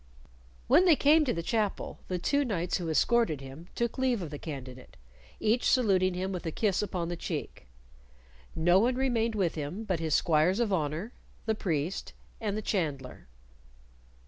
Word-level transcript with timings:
When 0.65 0.85
they 0.85 0.95
came 0.95 1.25
to 1.25 1.31
the 1.33 1.43
chapel, 1.43 1.99
the 2.07 2.17
two 2.17 2.43
knights 2.43 2.77
who 2.77 2.89
escorted 2.89 3.39
him 3.39 3.67
took 3.75 3.99
leave 3.99 4.23
of 4.23 4.31
the 4.31 4.39
candidate, 4.39 4.97
each 5.39 5.69
saluting 5.69 6.15
him 6.15 6.31
with 6.31 6.43
a 6.47 6.51
kiss 6.51 6.81
upon 6.81 7.09
the 7.09 7.15
cheek. 7.15 7.67
No 8.55 8.79
one 8.79 8.95
remained 8.95 9.35
with 9.35 9.53
him 9.53 9.83
but 9.83 9.99
his 9.99 10.15
squires 10.15 10.59
of 10.59 10.73
honor, 10.73 11.13
the 11.45 11.53
priest, 11.53 12.13
and 12.39 12.57
the 12.57 12.63
chandler. 12.63 13.27